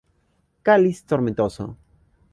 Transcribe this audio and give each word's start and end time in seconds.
Cáliz 0.67 0.97
tomentoso. 1.09 1.65